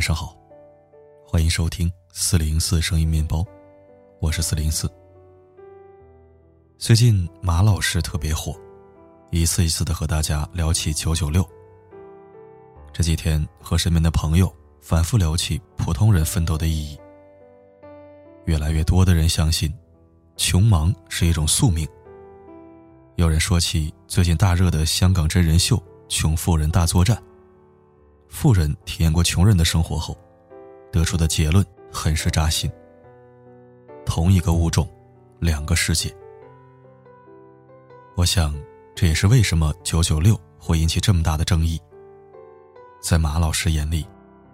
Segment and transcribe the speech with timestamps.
[0.00, 0.34] 晚上好，
[1.26, 3.44] 欢迎收听四零四声音面包，
[4.18, 4.90] 我是四零四。
[6.78, 8.58] 最近马老师特别火，
[9.30, 11.46] 一次一次的和大家聊起九九六。
[12.94, 14.50] 这几天和身边的朋友
[14.80, 16.98] 反复聊起普通人奋斗的意义，
[18.46, 19.70] 越来越多的人相信，
[20.34, 21.86] 穷忙是一种宿命。
[23.16, 25.76] 有人说起最近大热的香港真人秀
[26.08, 27.14] 《穷富人大作战》，
[28.30, 30.16] 富人体验过穷人的生活后，
[30.90, 32.70] 得出的结论很是扎心。
[34.06, 34.88] 同一个物种，
[35.40, 36.14] 两个世界。
[38.16, 38.54] 我想，
[38.94, 41.78] 这也是为什么九九六会引起这么大的争议。
[43.02, 44.06] 在马老师眼里，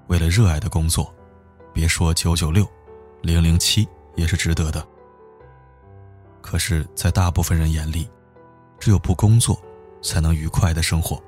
[0.08, 1.14] 为了热爱的工作，
[1.72, 2.66] 别说九九六，
[3.22, 3.86] 零零七
[4.16, 4.84] 也是值得的。
[6.40, 8.08] 可是，在大部分人眼里，
[8.80, 9.60] 只有不工作，
[10.02, 11.22] 才能愉快的生活。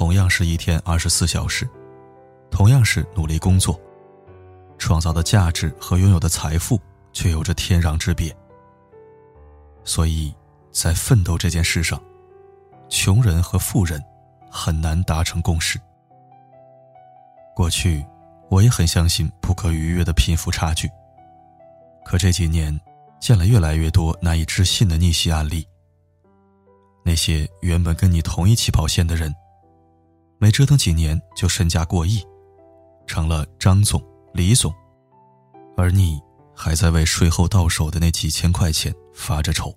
[0.00, 1.68] 同样是一天二十四小时，
[2.50, 3.78] 同样是努力工作，
[4.78, 6.80] 创造的价值和拥有的财富
[7.12, 8.34] 却有着天壤之别。
[9.84, 10.34] 所以，
[10.72, 12.02] 在奋斗这件事上，
[12.88, 14.02] 穷人和富人
[14.50, 15.78] 很难达成共识。
[17.54, 18.02] 过去，
[18.48, 20.90] 我也很相信不可逾越的贫富差距。
[22.06, 22.74] 可这几年，
[23.20, 25.68] 见了越来越多难以置信的逆袭案例。
[27.04, 29.30] 那些原本跟你同一起跑线的人，
[30.40, 32.26] 没折腾几年就身价过亿，
[33.06, 34.02] 成了张总、
[34.32, 34.74] 李总，
[35.76, 36.18] 而你
[36.56, 39.70] 还在为税后到手的那几千块钱发着愁。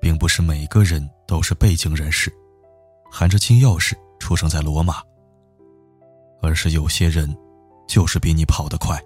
[0.00, 2.32] 并不是每个人都是背景人士，
[3.10, 5.02] 含着金钥匙出生在罗马，
[6.40, 7.36] 而是有些人，
[7.88, 8.96] 就是比你跑得快。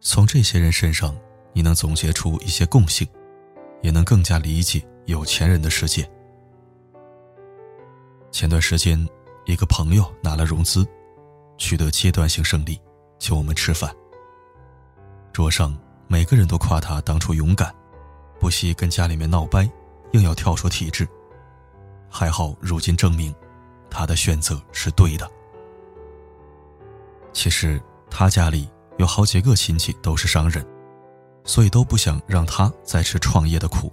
[0.00, 1.16] 从这些人身上，
[1.52, 3.04] 你能总结出一些共性。
[3.82, 6.10] 也能更加理解有钱人的世界。
[8.34, 8.98] 前段时间，
[9.44, 10.84] 一个朋友拿了融资，
[11.56, 12.76] 取得阶段性胜利，
[13.16, 13.94] 请我们吃饭。
[15.32, 15.72] 桌上
[16.08, 17.72] 每个人都夸他当初勇敢，
[18.40, 19.70] 不惜跟家里面闹掰，
[20.14, 21.08] 硬要跳出体制。
[22.10, 23.32] 还好如今证明，
[23.88, 25.30] 他的选择是对的。
[27.32, 27.80] 其实
[28.10, 28.68] 他家里
[28.98, 30.66] 有好几个亲戚都是商人。
[31.44, 33.92] 所以都不想让他再吃创业的苦。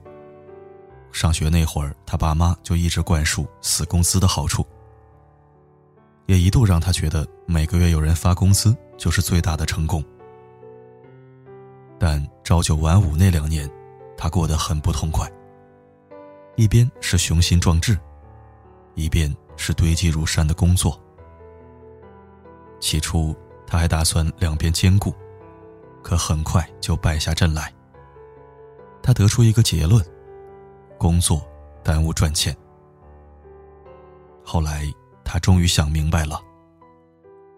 [1.12, 4.66] 上学那会儿，他爸妈就一直灌输死工资的好处，
[6.26, 10.04] 也一度让他觉得每个月有人发工资就是最大的成功。
[12.00, 13.70] 但朝九晚五那两年，
[14.18, 15.30] 他过得很不痛快。
[16.56, 17.98] 一边是雄心壮志，
[18.96, 21.00] 一边是堆积如山的工作。
[22.80, 23.36] 起初，
[23.68, 25.14] 他还打算两边兼顾。
[26.04, 27.72] 可很快就败下阵来。
[29.04, 30.04] 他得出一个结论：
[31.02, 31.42] 工作
[31.84, 32.56] 耽误赚钱。
[34.46, 34.86] 后来
[35.26, 36.40] 他终于想明白了，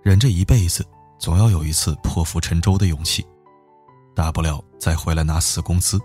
[0.02, 0.82] 人这一辈子
[1.20, 3.28] 总要有一次破釜沉舟的勇气，
[4.16, 6.00] 大不了再回来拿死工资。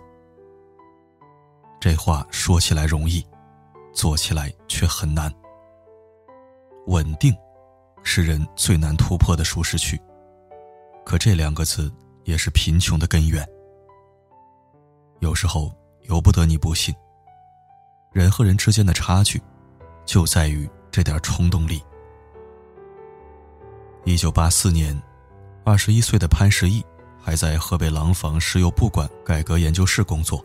[1.78, 3.24] 这话说起来容易，
[3.92, 5.32] 做起来却很难。
[6.88, 7.32] 稳定，
[8.02, 9.96] 是人最难突破的舒适区。
[11.04, 11.88] 可这两个字。
[12.24, 13.42] 也是贫穷的根源。
[15.20, 15.72] 有时候
[16.02, 16.94] 由不得你不信。
[18.12, 19.40] 人和人之间的差距，
[20.04, 21.82] 就在于这点冲动力。
[24.04, 25.00] 一九八四年，
[25.64, 26.84] 二十一岁的潘石屹
[27.20, 30.44] 还在河北廊坊石油部管改革研究室工作。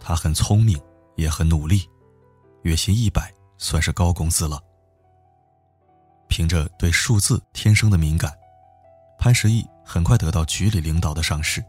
[0.00, 0.80] 他很聪明，
[1.16, 1.88] 也很努力，
[2.62, 4.60] 月薪一百算是高工资了。
[6.28, 8.32] 凭着对数字天生的敏感，
[9.18, 9.64] 潘石屹。
[9.86, 11.62] 很快得到局里领导的赏识，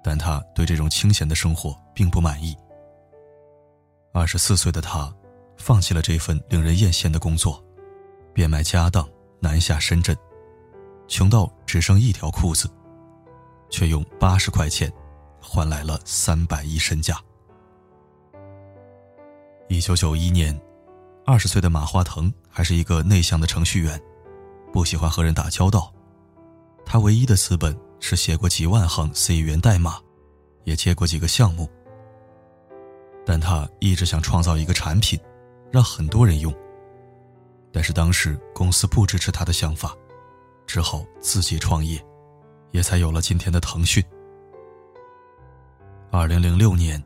[0.00, 2.56] 但他对这种清闲的生活并不满意。
[4.16, 5.12] 二十四岁的他，
[5.56, 7.60] 放弃了这份令人艳羡的工作，
[8.32, 9.04] 变卖家当
[9.40, 10.16] 南下深圳，
[11.08, 12.70] 穷到只剩一条裤子，
[13.68, 14.90] 却用八十块钱
[15.40, 17.20] 换来了三百亿身价。
[19.68, 20.56] 一九九一年，
[21.26, 24.00] 二十岁的马化腾还是一个内向的程序员，
[24.72, 25.92] 不喜欢和人打交道。
[26.86, 29.98] 他唯一的资本是写过几万行 C 语言代码，
[30.62, 31.68] 也接过几个项目。
[33.24, 35.18] 但他一直想创造一个产品，
[35.70, 36.54] 让很多人用。
[37.72, 39.96] 但是当时公司不支持他的想法，
[40.66, 42.00] 只好自己创业，
[42.70, 44.04] 也才有了今天的腾讯。
[46.10, 47.02] 二零零六年，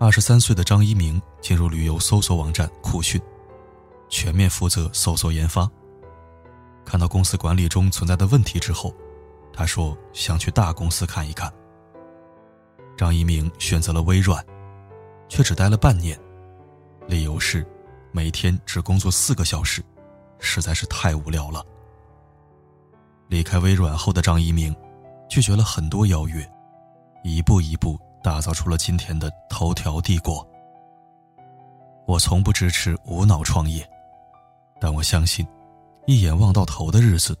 [0.00, 3.20] 二十三岁的张一鸣进入旅游搜索网站酷讯，
[4.08, 5.70] 全面负责搜索研发。
[6.84, 8.92] 看到公司管理中存在的问题之后，
[9.52, 11.52] 他说想去大公司看一看。
[12.96, 14.44] 张一鸣选择了微软，
[15.28, 16.18] 却只待了半年，
[17.06, 17.66] 理由是
[18.12, 19.82] 每天只工作四个小时，
[20.38, 21.64] 实在是太无聊了。
[23.28, 24.74] 离开微软后的张一鸣，
[25.28, 26.48] 拒绝了很多邀约，
[27.24, 30.46] 一步一步打造出了今天的头条帝国。
[32.06, 33.84] 我从不支持无脑创业，
[34.78, 35.44] 但我相信，
[36.06, 37.34] 一眼望到头的日子，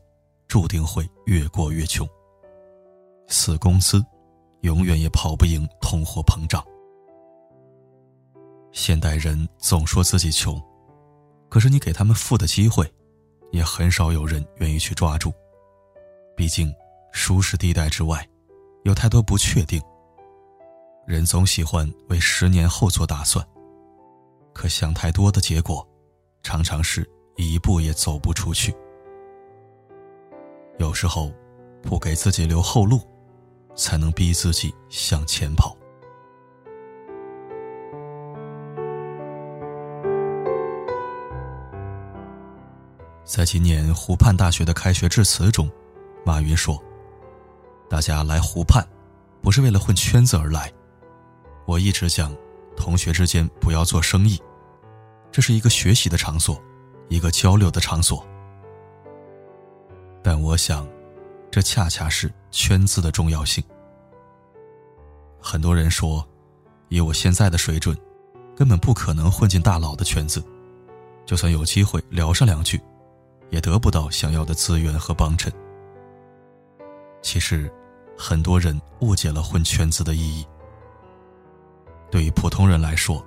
[0.48, 2.08] 注定会越过越穷。
[3.28, 4.04] 死工资，
[4.62, 6.64] 永远也跑不赢通货膨胀。
[8.74, 10.60] 现代人总说自己穷，
[11.48, 12.92] 可是你给他们富的机会，
[13.52, 15.32] 也很少有人愿意去抓住。
[16.36, 16.74] 毕竟，
[17.12, 18.28] 舒适地带之外，
[18.82, 19.80] 有太多不确定。
[21.06, 23.46] 人总喜欢为十年后做打算。
[24.52, 25.86] 可想太多的结果，
[26.42, 28.74] 常常是一步也走不出去。
[30.78, 31.32] 有时候，
[31.80, 33.00] 不给自己留后路，
[33.76, 35.76] 才能逼自己向前跑。
[43.34, 45.68] 在今年湖畔大学的开学致辞中，
[46.24, 46.80] 马云说
[47.90, 48.86] ：“大家来湖畔，
[49.42, 50.72] 不是为了混圈子而来。
[51.66, 52.32] 我一直讲。”
[52.76, 54.40] 同学之间不要做生意，
[55.32, 56.62] 这是一个学习的场所，
[57.08, 58.24] 一个交流的场所。
[60.22, 60.86] 但我想，
[61.50, 63.62] 这恰恰是圈子的重要性。
[65.40, 66.24] 很多人说，
[66.88, 67.96] 以我现在的水准，
[68.56, 70.40] 根本不可能混进大佬的圈子，
[71.26, 72.80] 就算有机会聊上两句，
[73.54, 75.52] 也得不到想要的资源和帮衬。
[77.22, 77.72] 其实，
[78.18, 80.44] 很多人误解了混圈子的意义。
[82.10, 83.24] 对于普通人来说，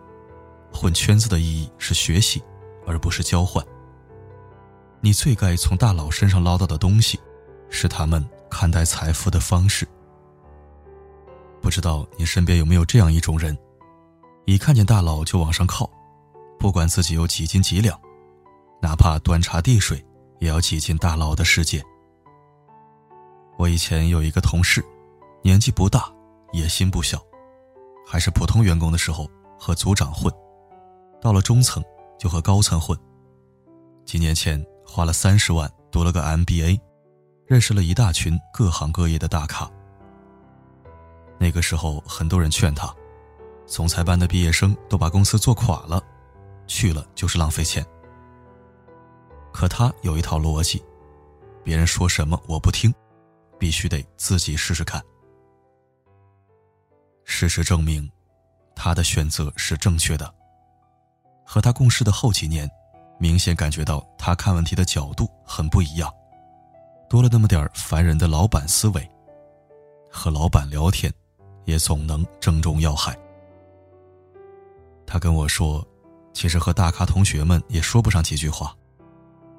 [0.69, 2.43] 混圈子的意义是学习，
[2.85, 3.65] 而不是交换。
[4.99, 7.17] 你最该从大佬身上捞到的东西，
[7.69, 9.87] 是他们看待财富的方式。
[11.61, 13.57] 不知道你身边有没有这样一种人，
[14.43, 15.89] 一看见大佬就往上靠，
[16.59, 17.97] 不管自己有几斤几两，
[18.81, 20.03] 哪怕端茶递水，
[20.39, 21.83] 也要挤进大佬的世界。
[23.57, 24.83] 我以前有一个同事，
[25.43, 26.11] 年纪不大，
[26.53, 27.19] 野心不小。
[28.05, 29.29] 还是普通员工的时候
[29.59, 30.31] 和组长混，
[31.21, 31.83] 到了中层
[32.17, 32.97] 就和高层混。
[34.05, 36.79] 几年前花了三十万读了个 MBA，
[37.45, 39.69] 认识了一大群各行各业的大咖。
[41.37, 42.95] 那个时候很多人劝他，
[43.65, 46.01] 总裁班的毕业生都把公司做垮了，
[46.65, 47.85] 去了就是浪费钱。
[49.57, 50.79] 可他有一套逻辑，
[51.63, 52.93] 别人说什么我不听，
[53.57, 55.03] 必须得自己试试看。
[57.23, 58.07] 事实证明，
[58.75, 60.31] 他的选择是正确的。
[61.43, 62.69] 和他共事的后几年，
[63.17, 66.13] 明显感觉到他看问题的角度很不一样，
[67.09, 69.09] 多了那么点烦人的老板思维。
[70.11, 71.11] 和老板聊天，
[71.65, 73.17] 也总能正中要害。
[75.07, 75.83] 他跟我说，
[76.31, 78.77] 其实和大咖同学们也说不上几句话，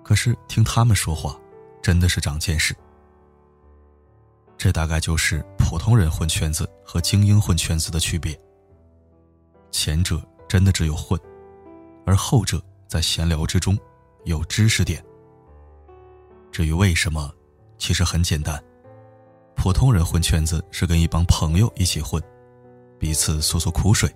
[0.08, 1.38] 可是听他们说话，
[1.82, 2.74] 真的是长见识。
[4.56, 8.34] 这大概就是普通人混圈子和精英混圈子的区别。
[9.70, 10.18] 前者
[10.48, 11.20] 真的只有混，
[12.06, 12.58] 而后者
[12.88, 13.78] 在闲聊之中
[14.24, 15.04] 有知识点。
[16.50, 17.30] 至于为什么，
[17.76, 18.58] 其实很简单：
[19.56, 22.18] 普通人混圈子是跟一帮朋友一起混，
[22.98, 24.08] 彼此诉诉苦水；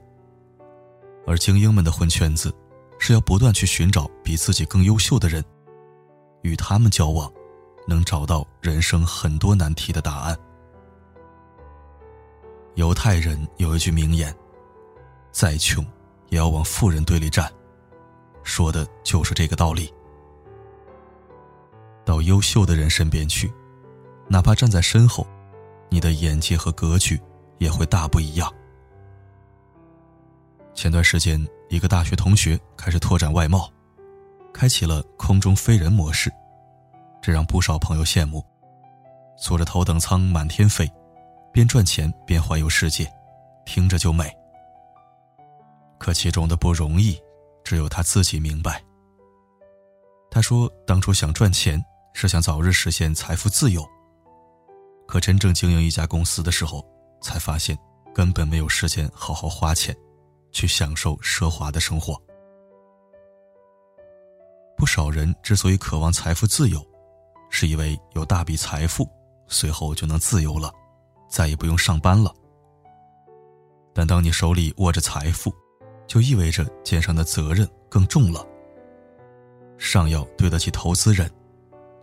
[1.26, 2.50] 而精英们的混圈子，
[2.98, 5.44] 是要不断去寻找比自己更优秀的人，
[6.42, 7.30] 与他们交往。
[7.84, 10.38] 能找到人生很多难题的答案。
[12.76, 14.32] 犹太人有一句名言
[15.32, 15.84] ：“再穷，
[16.28, 17.52] 也要往富人堆里站。”
[18.44, 19.92] 说的就是这个道理。
[22.04, 23.52] 到优秀的人身边去，
[24.28, 25.26] 哪怕站在身后，
[25.88, 27.20] 你的眼界和格局
[27.58, 28.48] 也会大不一样。
[30.72, 33.68] 前段时间，一个大学同学开始拓展外贸，
[34.52, 36.32] 开启了空中飞人模式。
[37.20, 38.44] 这让不少朋友羡慕，
[39.38, 40.90] 坐着头等舱满天飞，
[41.52, 43.08] 边赚钱边环游世界，
[43.64, 44.30] 听着就美。
[45.98, 47.16] 可其中的不容易，
[47.62, 48.82] 只有他自己明白。
[50.32, 51.80] 他说，当初想赚钱
[52.12, 53.88] 是想早日实现财富自由，
[55.06, 56.84] 可真正经营一家公司的时候，
[57.20, 57.78] 才发现
[58.12, 59.94] 根本没有时间好好花钱，
[60.50, 62.20] 去享受奢华的生活。
[64.82, 66.84] 不少人之所以渴望财富自由，
[67.50, 69.08] 是因为有大笔财富，
[69.46, 70.72] 随后就能自由了，
[71.28, 72.34] 再也不用上班了。
[73.94, 75.54] 但当你手里握着财富，
[76.04, 78.44] 就意味着肩上的责任更重了。
[79.78, 81.30] 上要对得起投资人，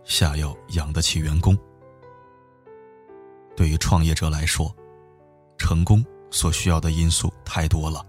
[0.02, 1.54] 下要养得起员工。
[3.54, 4.74] 对于创业者来说，
[5.58, 8.02] 成功所需要的因素太多了，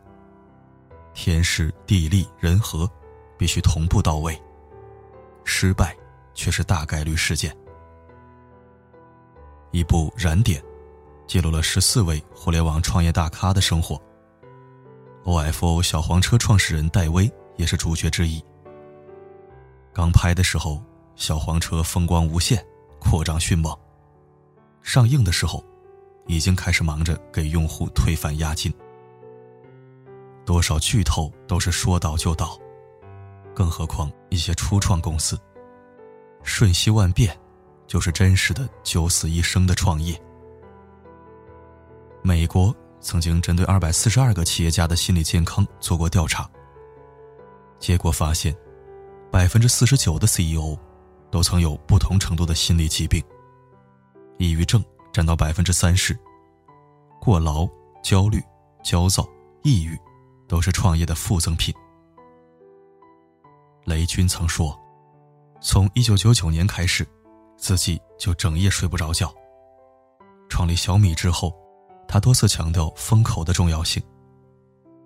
[1.13, 2.89] 天时地利人和
[3.37, 4.41] 必须同步到位。
[5.53, 5.93] 失败
[6.33, 7.53] 却是大概率事件。
[9.71, 10.61] 一部《燃点》
[11.27, 14.01] 记录了十四位互联网创业大咖的生活。
[15.25, 18.41] OFO 小黄车创始人戴威也是主角之一。
[19.93, 20.81] 刚拍的时候，
[21.15, 22.65] 小黄车风光无限，
[22.97, 23.77] 扩张迅猛；
[24.81, 25.61] 上映的时候，
[26.27, 28.73] 已经开始忙着给用户退返押金。
[30.45, 32.57] 多少巨头都是说倒就倒，
[33.53, 35.39] 更何况一些初创公司，
[36.43, 37.37] 瞬息万变，
[37.87, 40.19] 就是真实的九死一生的创业。
[42.21, 46.49] 美国曾经针对二百四十二个企业家的心理健康做过调查，
[47.79, 48.55] 结果发现，
[49.31, 50.77] 百分之四十九的 CEO
[51.29, 53.23] 都曾有不同程度的心理疾病，
[54.37, 56.17] 抑郁症占到百分之三十，
[57.19, 57.67] 过劳、
[58.03, 58.41] 焦虑、
[58.83, 59.27] 焦躁、
[59.63, 59.97] 抑郁。
[60.47, 61.73] 都是创业的附赠品。
[63.85, 64.77] 雷军曾说
[65.61, 67.07] ：“从一九九九年开始，
[67.57, 69.33] 自己就整夜睡不着觉。
[70.49, 71.53] 创立小米之后，
[72.07, 74.01] 他多次强调风口的重要性，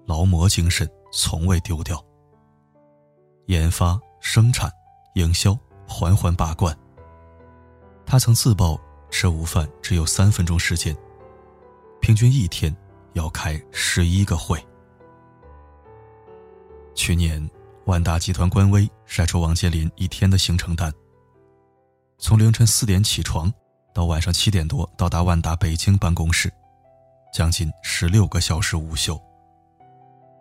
[0.05, 2.03] 劳模精神从未丢掉。
[3.45, 4.69] 研发、生产、
[5.13, 6.75] 营销环环把关。
[8.05, 8.79] 他曾自曝
[9.09, 10.95] 吃午饭只有三分钟时间，
[12.01, 12.75] 平均一天
[13.13, 14.63] 要开十一个会。”
[16.95, 17.47] 去年，
[17.85, 20.91] 万达集团官微晒出王健林一天的行程单。
[22.17, 23.51] 从凌晨四点起床，
[23.93, 26.51] 到晚上七点多到达万达北京办公室，
[27.31, 29.21] 将近十六个小时午休。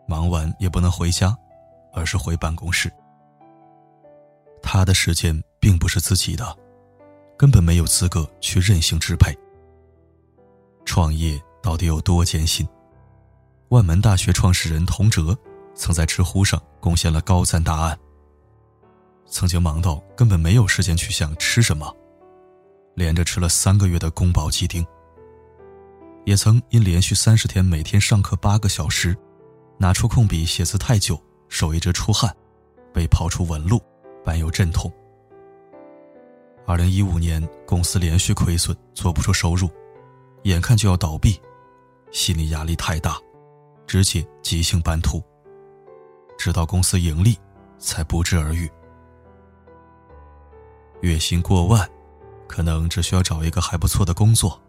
[0.08, 1.36] 忙完也不能回家，
[1.92, 2.90] 而是回办公室。
[4.62, 6.56] 他的时间并不是自己的，
[7.36, 9.36] 根本没有资格去任性支配。
[10.86, 12.66] 创业到底有多艰辛？
[13.68, 15.36] 万门大学创始人童哲。
[15.74, 17.98] 曾在知乎上贡献了高赞答案。
[19.26, 21.94] 曾经忙到根本没有时间去想吃什么，
[22.94, 24.86] 连着吃了三个月的宫保鸡丁。
[26.24, 29.16] 也曾因连续三十天每天上课八个小时，
[29.76, 32.34] 拿出空笔写字太久，手一直出汗，
[32.92, 33.82] 被刨出纹路，
[34.24, 34.90] 伴有阵痛。
[36.66, 39.68] 二零一五年公司连续亏损，做不出收入，
[40.44, 41.38] 眼看就要倒闭，
[42.10, 43.18] 心理压力太大，
[43.86, 45.22] 直接急性斑秃。
[46.36, 47.38] 直到公司盈利，
[47.78, 48.70] 才不治而愈。
[51.00, 51.88] 月薪过万，
[52.46, 54.60] 可能只需要找一个还不错的工作。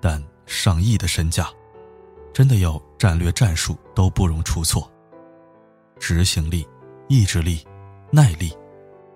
[0.00, 1.48] 但上亿的身价，
[2.32, 4.90] 真的要战略战术都不容出错。
[5.98, 6.66] 执行力、
[7.08, 7.66] 意志力、
[8.10, 8.56] 耐力，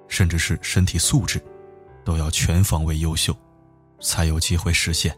[0.09, 1.41] 甚至是身体素质，
[2.05, 3.37] 都要全方位优秀，
[4.01, 5.17] 才有机会实现。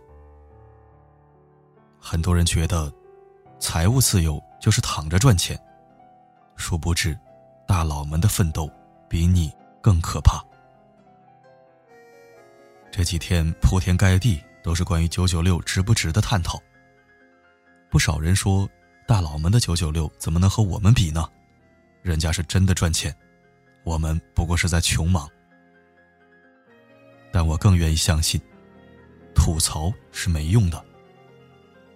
[1.98, 2.92] 很多人觉得，
[3.58, 5.58] 财务自由就是躺着赚钱。
[6.56, 7.18] 殊不知，
[7.66, 8.70] 大佬们的奋斗
[9.08, 10.44] 比你更可怕。
[12.90, 16.60] 这几天铺天盖地都是关于九九六值不值的探讨。
[17.90, 18.68] 不少人说，
[19.06, 21.28] 大佬们的九九六怎么能和我们比呢？
[22.02, 23.14] 人家是真的赚钱，
[23.82, 25.28] 我们不过是在穷忙。
[27.32, 28.40] 但我更愿意相信，
[29.34, 30.84] 吐槽是没用的。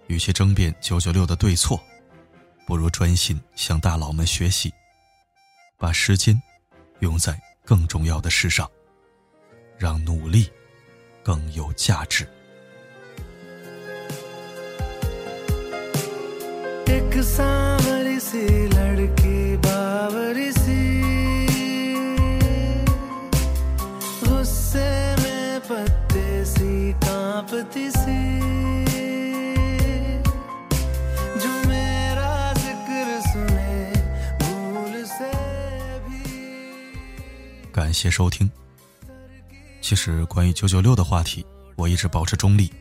[0.07, 1.81] 与其争辩九九六的对错。
[2.69, 4.71] 不如专心向大佬们学习，
[5.75, 6.39] 把时间
[6.99, 7.35] 用在
[7.65, 8.69] 更重要的事上，
[9.75, 10.47] 让努力
[11.23, 12.29] 更有价值。
[37.89, 38.47] 感谢收听。
[39.81, 41.43] 其实，关于九九六的话题，
[41.75, 42.71] 我一直保持中立。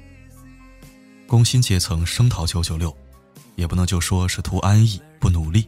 [1.27, 2.95] 工薪阶层声讨九九六，
[3.57, 5.62] 也不能就说是图安逸不努力；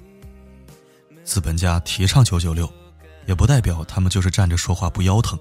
[1.25, 2.71] 资本家提倡九九六，
[3.27, 5.39] 也不代表他们就是站着说话不腰疼。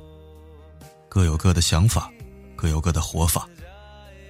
[1.09, 2.09] 各有各的想法，
[2.55, 3.49] 各有各的活法，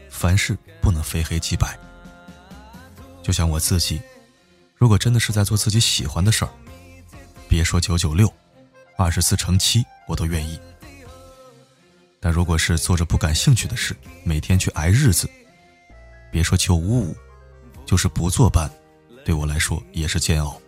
[0.10, 1.78] 凡事不能非黑即白。
[3.22, 4.02] 就像我自己，
[4.76, 6.50] 如果真的是在做自己喜欢的事儿，
[7.48, 8.34] 别说九九六。
[9.00, 10.60] 二十四乘七，我都愿意。
[12.20, 15.28] 但如果是做着不感兴趣的事，每天去挨日子，
[16.30, 17.16] 别说九五五，
[17.86, 18.70] 就是不坐班，
[19.24, 20.62] 对我来说也是煎熬。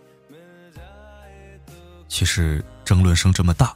[2.07, 3.75] 其实争论声这么大，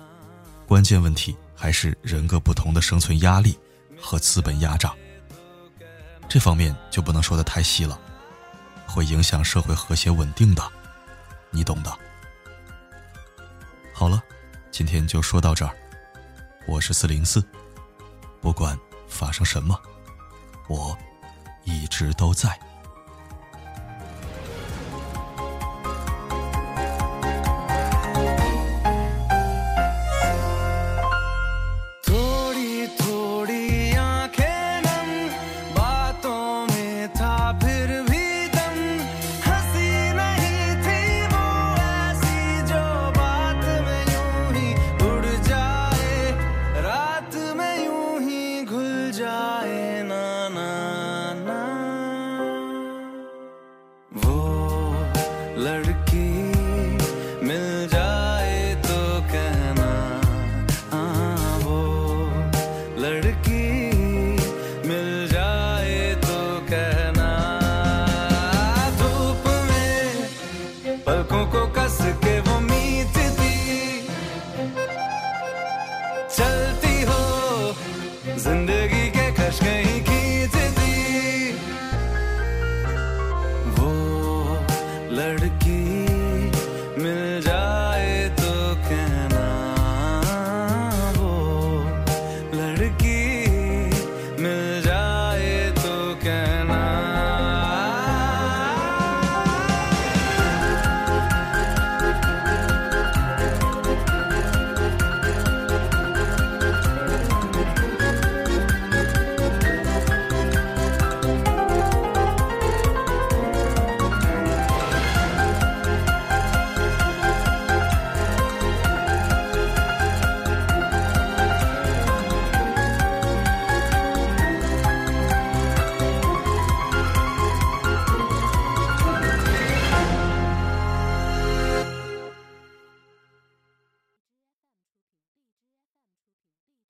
[0.65, 3.59] 关键问题还是人各不同的生存压力
[3.99, 4.95] 和资本压榨。
[6.29, 7.99] 这方面就不能说的太细了，
[8.87, 10.63] 会影响社会和谐稳定的，
[11.51, 11.93] 你懂的。
[13.93, 14.23] 好了。
[14.75, 15.73] 今天就说到这儿。
[16.67, 17.41] 我是四零四，
[18.41, 18.77] 不管
[19.07, 19.79] 发生什么，
[20.67, 20.97] 我
[21.63, 22.59] 一直都在。